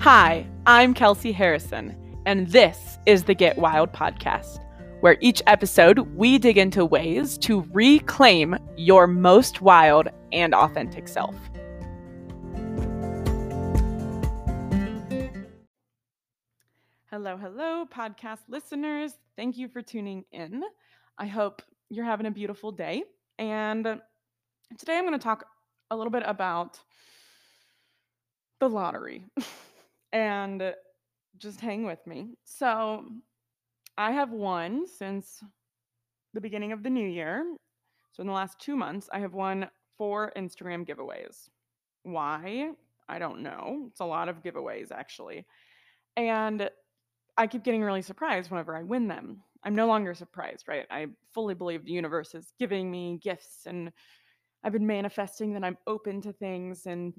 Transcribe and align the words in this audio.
Hi, 0.00 0.46
I'm 0.64 0.94
Kelsey 0.94 1.32
Harrison, 1.32 1.96
and 2.24 2.46
this 2.46 2.98
is 3.04 3.24
the 3.24 3.34
Get 3.34 3.58
Wild 3.58 3.92
podcast, 3.92 4.60
where 5.00 5.18
each 5.20 5.42
episode 5.48 5.98
we 6.14 6.38
dig 6.38 6.56
into 6.56 6.84
ways 6.84 7.36
to 7.38 7.62
reclaim 7.72 8.56
your 8.76 9.08
most 9.08 9.60
wild 9.60 10.06
and 10.32 10.54
authentic 10.54 11.08
self. 11.08 11.34
Hello, 17.10 17.36
hello, 17.36 17.84
podcast 17.84 18.42
listeners. 18.48 19.14
Thank 19.36 19.58
you 19.58 19.66
for 19.66 19.82
tuning 19.82 20.24
in. 20.30 20.62
I 21.18 21.26
hope 21.26 21.60
you're 21.90 22.04
having 22.04 22.26
a 22.26 22.30
beautiful 22.30 22.70
day. 22.70 23.02
And 23.36 24.00
today 24.78 24.96
I'm 24.96 25.04
going 25.04 25.18
to 25.18 25.18
talk 25.18 25.44
a 25.90 25.96
little 25.96 26.12
bit 26.12 26.22
about 26.24 26.78
the 28.60 28.68
lottery. 28.68 29.24
and 30.12 30.74
just 31.38 31.60
hang 31.60 31.84
with 31.84 32.06
me. 32.06 32.34
So, 32.44 33.04
I 33.96 34.12
have 34.12 34.30
won 34.30 34.86
since 34.86 35.42
the 36.34 36.40
beginning 36.40 36.72
of 36.72 36.82
the 36.82 36.90
new 36.90 37.06
year. 37.06 37.44
So, 38.12 38.20
in 38.20 38.26
the 38.26 38.32
last 38.32 38.60
two 38.60 38.76
months, 38.76 39.08
I 39.12 39.20
have 39.20 39.34
won 39.34 39.68
four 39.96 40.32
Instagram 40.36 40.86
giveaways. 40.86 41.48
Why? 42.02 42.70
I 43.08 43.18
don't 43.18 43.42
know. 43.42 43.86
It's 43.88 44.00
a 44.00 44.04
lot 44.04 44.28
of 44.28 44.42
giveaways, 44.42 44.92
actually. 44.92 45.46
And 46.16 46.70
I 47.36 47.46
keep 47.46 47.62
getting 47.62 47.82
really 47.82 48.02
surprised 48.02 48.50
whenever 48.50 48.76
I 48.76 48.82
win 48.82 49.08
them. 49.08 49.42
I'm 49.64 49.74
no 49.74 49.86
longer 49.86 50.14
surprised, 50.14 50.68
right? 50.68 50.86
I 50.90 51.06
fully 51.32 51.54
believe 51.54 51.84
the 51.84 51.92
universe 51.92 52.34
is 52.34 52.52
giving 52.58 52.90
me 52.90 53.18
gifts 53.22 53.66
and 53.66 53.92
I've 54.64 54.72
been 54.72 54.86
manifesting 54.86 55.52
that 55.54 55.64
I'm 55.64 55.78
open 55.86 56.20
to 56.22 56.32
things 56.32 56.86
and 56.86 57.14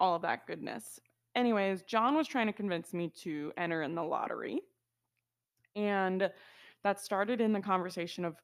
all 0.00 0.16
of 0.16 0.22
that 0.22 0.46
goodness. 0.46 0.98
Anyways, 1.34 1.82
John 1.82 2.16
was 2.16 2.26
trying 2.26 2.46
to 2.48 2.52
convince 2.52 2.92
me 2.92 3.10
to 3.22 3.52
enter 3.56 3.82
in 3.82 3.94
the 3.94 4.02
lottery. 4.02 4.60
And 5.76 6.30
that 6.82 7.00
started 7.00 7.40
in 7.40 7.52
the 7.52 7.60
conversation 7.60 8.24
of 8.24 8.36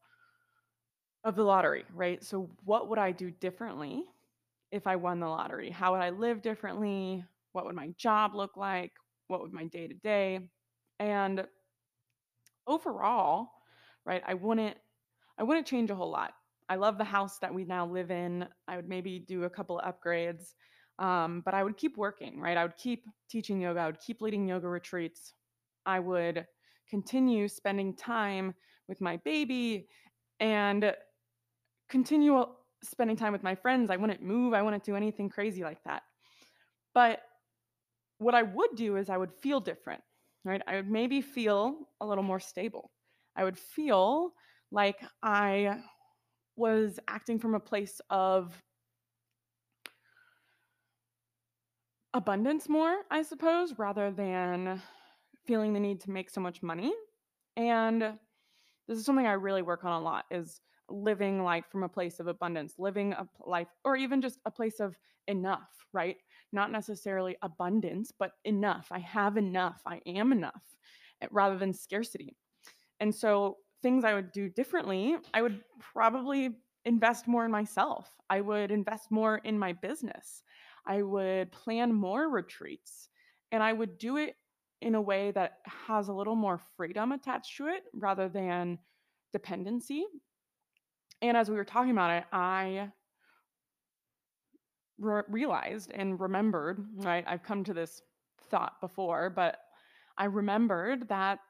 of 1.25 1.35
the 1.35 1.43
lottery, 1.43 1.85
right? 1.93 2.23
So 2.23 2.49
what 2.65 2.89
would 2.89 3.01
I 3.01 3.11
do 3.11 3.33
differently 3.33 4.05
if 4.71 4.87
I 4.87 4.95
won 4.95 5.19
the 5.19 5.27
lottery? 5.27 5.71
How 5.71 5.91
would 5.91 6.01
I 6.01 6.11
live 6.11 6.41
differently? 6.41 7.25
What 7.51 7.65
would 7.65 7.75
my 7.75 7.89
job 7.97 8.35
look 8.37 8.57
like? 8.57 8.93
What 9.27 9.41
would 9.43 9.53
my 9.53 9.65
day 9.65 9.89
to 9.89 9.95
day? 9.95 10.49
And 11.01 11.45
overall, 12.69 13.49
right, 14.05 14.23
I 14.27 14.35
wouldn't 14.35 14.77
I 15.39 15.43
wouldn't 15.43 15.67
change 15.67 15.91
a 15.91 15.95
whole 15.97 16.11
lot. 16.11 16.33
I 16.69 16.77
love 16.77 16.97
the 16.97 17.05
house 17.05 17.39
that 17.41 17.53
we 17.53 17.65
now 17.65 17.87
live 17.87 18.11
in. 18.11 18.47
I 18.69 18.77
would 18.77 18.89
maybe 18.89 19.19
do 19.19 19.45
a 19.45 19.51
couple 19.51 19.79
of 19.79 19.95
upgrades. 19.95 20.55
Um, 20.99 21.43
but 21.45 21.55
I 21.55 21.63
would 21.63 21.77
keep 21.77 21.97
working, 21.97 22.41
right? 22.41 22.57
I 22.57 22.63
would 22.63 22.77
keep 22.77 23.05
teaching 23.29 23.61
yoga. 23.61 23.81
I 23.81 23.87
would 23.87 24.01
keep 24.01 24.23
leading 24.23 24.49
yoga 24.49 24.69
retreats. 24.69 25.35
I 25.85 26.01
would 26.01 26.47
continue 26.89 27.49
spending 27.49 27.95
time 27.95 28.55
with 28.89 29.01
my 29.01 29.19
baby 29.19 29.89
and 30.41 30.95
continue 31.89 32.47
spending 32.83 33.17
time 33.17 33.33
with 33.33 33.43
my 33.43 33.55
friends. 33.55 33.91
I 33.91 33.97
wouldn't 33.97 34.23
move. 34.23 34.55
I 34.55 34.63
wouldn't 34.63 34.85
do 34.85 34.97
anything 34.97 35.29
crazy 35.29 35.63
like 35.63 35.83
that. 35.85 36.03
But 36.95 37.21
what 38.19 38.35
I 38.35 38.43
would 38.43 38.71
do 38.75 38.97
is 38.97 39.11
I 39.11 39.17
would 39.17 39.33
feel 39.33 39.61
different, 39.61 40.03
right? 40.45 40.63
I 40.67 40.77
would 40.77 40.91
maybe 40.91 41.21
feel 41.21 41.89
a 42.01 42.07
little 42.07 42.25
more 42.25 42.41
stable. 42.41 42.91
I 43.37 43.45
would 43.45 43.59
feel 43.59 44.33
like 44.71 44.99
I 45.23 45.79
was 46.57 46.99
acting 47.09 47.39
from 47.39 47.55
a 47.55 47.61
place 47.61 48.01
of 48.09 48.63
abundance 52.17 52.67
more, 52.67 53.03
I 53.11 53.23
suppose, 53.23 53.79
rather 53.79 54.11
than 54.11 54.81
feeling 55.47 55.75
the 55.75 55.81
need 55.81 56.01
to 56.01 56.11
make 56.11 56.31
so 56.31 56.41
much 56.41 56.63
money. 56.63 56.93
And 57.59 58.01
this 58.01 58.99
is 58.99 59.05
something 59.05 59.27
I 59.27 59.33
really 59.33 59.61
work 59.61 59.85
on 59.85 59.93
a 59.93 60.03
lot 60.03 60.25
is 60.31 60.61
living 60.89 61.43
life 61.43 61.67
from 61.71 61.83
a 61.83 61.89
place 61.89 62.19
of 62.19 62.27
abundance, 62.27 62.75
living 62.79 63.13
a 63.13 63.29
life 63.45 63.69
or 63.85 63.97
even 63.97 64.23
just 64.23 64.39
a 64.47 64.51
place 64.51 64.81
of 64.81 64.97
enough, 65.29 65.69
right? 65.93 66.17
Not 66.53 66.73
necessarily 66.73 67.37
abundance, 67.43 68.13
but 68.19 68.33
enough. 68.45 68.89
I 68.91 69.01
have 69.01 69.37
enough. 69.37 69.83
I 69.85 70.01
am 70.07 70.33
enough 70.33 70.63
eh, 71.21 71.27
rather 71.31 71.59
than 71.59 71.75
scarcity. 71.75 72.35
And 72.99 73.15
so 73.15 73.59
things 73.83 74.05
I 74.05 74.15
would 74.15 74.33
do 74.33 74.49
differently, 74.49 75.17
I 75.35 75.43
would 75.43 75.61
probably 75.93 76.57
invest 76.87 77.27
more 77.27 77.45
in 77.45 77.51
myself. 77.51 78.11
I 78.31 78.41
would 78.41 78.71
invest 78.71 79.11
more 79.11 79.39
in 79.45 79.59
my 79.59 79.73
business. 79.75 80.43
I 80.87 81.03
would 81.03 81.53
plan 81.53 81.93
more 81.93 82.31
retreats 82.31 83.09
and 83.53 83.63
I 83.63 83.73
would 83.73 83.99
do 83.99 84.17
it 84.17 84.37
in 84.81 84.95
a 84.95 85.01
way 85.01 85.33
that 85.33 85.59
has 85.65 86.09
a 86.09 86.13
little 86.13 86.37
more 86.37 86.61
freedom 86.77 87.13
attached 87.13 87.57
to 87.57 87.67
it 87.67 87.85
rather 87.93 88.29
than 88.29 88.79
dependency. 89.33 90.05
And 91.23 91.37
as 91.37 91.51
we 91.51 91.57
were 91.57 91.65
talking 91.65 91.91
about 91.91 92.11
it, 92.13 92.25
I 92.33 92.91
re- 94.99 95.23
realized 95.29 95.91
and 95.93 96.21
remembered, 96.21 96.85
right? 96.97 97.25
I've 97.27 97.43
come 97.43 97.65
to 97.65 97.75
this 97.75 98.01
thought 98.51 98.81
before, 98.81 99.31
but 99.31 99.59
I 100.17 100.27
remembered 100.27 101.09
that 101.09 101.41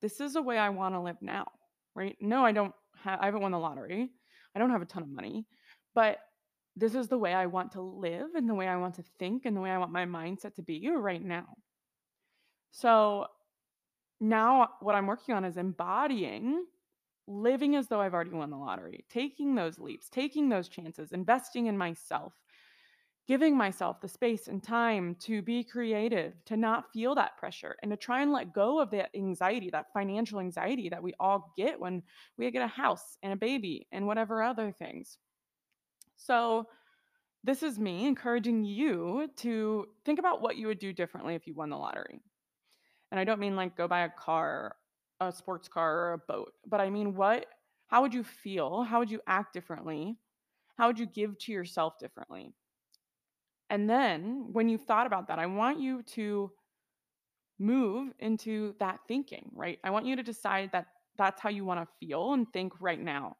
this 0.00 0.20
is 0.20 0.36
a 0.36 0.42
way 0.42 0.58
I 0.58 0.68
want 0.68 0.94
to 0.94 1.00
live 1.00 1.16
now, 1.20 1.46
right? 1.94 2.16
No, 2.20 2.44
I 2.44 2.52
don't 2.52 2.74
have, 3.02 3.18
I 3.20 3.26
haven't 3.26 3.40
won 3.40 3.52
the 3.52 3.58
lottery. 3.58 4.10
I 4.54 4.58
don't 4.58 4.70
have 4.70 4.82
a 4.82 4.86
ton 4.86 5.02
of 5.02 5.08
money, 5.08 5.46
but 5.94 6.18
this 6.76 6.94
is 6.94 7.08
the 7.08 7.18
way 7.18 7.32
I 7.32 7.46
want 7.46 7.72
to 7.72 7.80
live 7.80 8.34
and 8.34 8.48
the 8.48 8.54
way 8.54 8.66
I 8.66 8.76
want 8.76 8.94
to 8.96 9.04
think 9.18 9.44
and 9.44 9.56
the 9.56 9.60
way 9.60 9.70
I 9.70 9.78
want 9.78 9.92
my 9.92 10.06
mindset 10.06 10.54
to 10.56 10.62
be 10.62 10.88
right 10.88 11.24
now. 11.24 11.46
So 12.72 13.26
now 14.20 14.70
what 14.80 14.94
I'm 14.94 15.06
working 15.06 15.34
on 15.34 15.44
is 15.44 15.56
embodying 15.56 16.64
living 17.26 17.74
as 17.76 17.86
though 17.86 18.00
I've 18.00 18.14
already 18.14 18.30
won 18.32 18.50
the 18.50 18.56
lottery, 18.56 19.04
taking 19.08 19.54
those 19.54 19.78
leaps, 19.78 20.08
taking 20.08 20.48
those 20.48 20.68
chances, 20.68 21.12
investing 21.12 21.66
in 21.66 21.78
myself, 21.78 22.34
giving 23.26 23.56
myself 23.56 24.00
the 24.00 24.08
space 24.08 24.48
and 24.48 24.62
time 24.62 25.16
to 25.18 25.40
be 25.40 25.64
creative, 25.64 26.34
to 26.44 26.56
not 26.56 26.92
feel 26.92 27.14
that 27.14 27.36
pressure, 27.38 27.76
and 27.82 27.90
to 27.90 27.96
try 27.96 28.20
and 28.20 28.32
let 28.32 28.52
go 28.52 28.78
of 28.80 28.90
that 28.90 29.08
anxiety, 29.14 29.70
that 29.70 29.92
financial 29.94 30.40
anxiety 30.40 30.88
that 30.90 31.02
we 31.02 31.14
all 31.18 31.52
get 31.56 31.80
when 31.80 32.02
we 32.36 32.50
get 32.50 32.62
a 32.62 32.66
house 32.66 33.16
and 33.22 33.32
a 33.32 33.36
baby 33.36 33.86
and 33.92 34.06
whatever 34.06 34.42
other 34.42 34.72
things. 34.72 35.18
So, 36.16 36.68
this 37.44 37.62
is 37.62 37.78
me 37.78 38.06
encouraging 38.06 38.64
you 38.64 39.28
to 39.36 39.86
think 40.06 40.18
about 40.18 40.40
what 40.40 40.56
you 40.56 40.66
would 40.66 40.78
do 40.78 40.94
differently 40.94 41.34
if 41.34 41.46
you 41.46 41.54
won 41.54 41.68
the 41.68 41.76
lottery. 41.76 42.22
And 43.10 43.20
I 43.20 43.24
don't 43.24 43.38
mean 43.38 43.54
like 43.54 43.76
go 43.76 43.86
buy 43.86 44.04
a 44.04 44.08
car, 44.08 44.76
a 45.20 45.30
sports 45.30 45.68
car, 45.68 46.08
or 46.08 46.12
a 46.14 46.18
boat, 46.18 46.52
but 46.66 46.80
I 46.80 46.88
mean, 46.88 47.14
what, 47.14 47.46
how 47.88 48.00
would 48.00 48.14
you 48.14 48.24
feel? 48.24 48.82
How 48.82 48.98
would 48.98 49.10
you 49.10 49.20
act 49.26 49.52
differently? 49.52 50.16
How 50.76 50.86
would 50.86 50.98
you 50.98 51.06
give 51.06 51.38
to 51.40 51.52
yourself 51.52 51.98
differently? 51.98 52.54
And 53.70 53.88
then 53.88 54.48
when 54.52 54.68
you've 54.68 54.84
thought 54.84 55.06
about 55.06 55.28
that, 55.28 55.38
I 55.38 55.46
want 55.46 55.80
you 55.80 56.02
to 56.02 56.50
move 57.58 58.12
into 58.18 58.74
that 58.80 59.00
thinking, 59.08 59.50
right? 59.54 59.78
I 59.84 59.90
want 59.90 60.06
you 60.06 60.16
to 60.16 60.22
decide 60.22 60.70
that 60.72 60.86
that's 61.16 61.40
how 61.40 61.48
you 61.50 61.64
want 61.64 61.80
to 61.80 62.06
feel 62.06 62.32
and 62.32 62.52
think 62.52 62.72
right 62.80 63.00
now. 63.00 63.36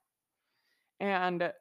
And 1.01 1.53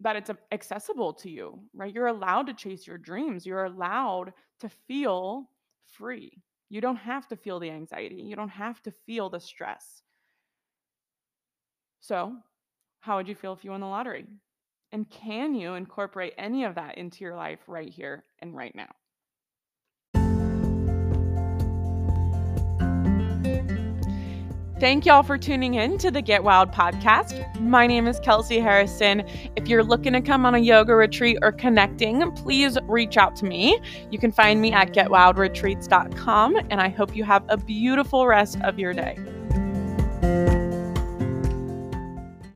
that 0.00 0.16
it's 0.16 0.30
accessible 0.52 1.12
to 1.12 1.30
you, 1.30 1.58
right? 1.74 1.92
You're 1.92 2.06
allowed 2.06 2.46
to 2.46 2.54
chase 2.54 2.86
your 2.86 2.98
dreams. 2.98 3.44
You're 3.44 3.64
allowed 3.64 4.32
to 4.60 4.68
feel 4.68 5.50
free. 5.86 6.42
You 6.68 6.80
don't 6.80 6.96
have 6.96 7.26
to 7.28 7.36
feel 7.36 7.58
the 7.58 7.70
anxiety. 7.70 8.22
You 8.22 8.36
don't 8.36 8.48
have 8.50 8.82
to 8.82 8.92
feel 9.06 9.30
the 9.30 9.40
stress. 9.40 10.02
So, 12.00 12.36
how 13.00 13.16
would 13.16 13.28
you 13.28 13.34
feel 13.34 13.52
if 13.54 13.64
you 13.64 13.70
won 13.70 13.80
the 13.80 13.86
lottery? 13.86 14.26
And 14.90 15.08
can 15.10 15.54
you 15.54 15.74
incorporate 15.74 16.34
any 16.38 16.64
of 16.64 16.74
that 16.76 16.96
into 16.96 17.24
your 17.24 17.36
life 17.36 17.60
right 17.66 17.90
here 17.90 18.24
and 18.40 18.56
right 18.56 18.74
now? 18.74 18.88
Thank 24.80 25.06
y'all 25.06 25.24
for 25.24 25.36
tuning 25.36 25.74
in 25.74 25.98
to 25.98 26.10
the 26.10 26.22
Get 26.22 26.44
Wild 26.44 26.70
podcast. 26.70 27.60
My 27.60 27.88
name 27.88 28.06
is 28.06 28.20
Kelsey 28.20 28.60
Harrison. 28.60 29.24
If 29.56 29.66
you're 29.66 29.82
looking 29.82 30.12
to 30.12 30.20
come 30.20 30.46
on 30.46 30.54
a 30.54 30.58
yoga 30.58 30.94
retreat 30.94 31.36
or 31.42 31.50
connecting, 31.50 32.30
please 32.32 32.78
reach 32.84 33.16
out 33.16 33.34
to 33.36 33.44
me. 33.44 33.80
You 34.12 34.20
can 34.20 34.30
find 34.30 34.60
me 34.60 34.72
at 34.72 34.94
getwildretreats.com, 34.94 36.56
and 36.70 36.80
I 36.80 36.90
hope 36.90 37.16
you 37.16 37.24
have 37.24 37.44
a 37.48 37.56
beautiful 37.56 38.28
rest 38.28 38.60
of 38.62 38.78
your 38.78 38.92
day. 38.92 39.18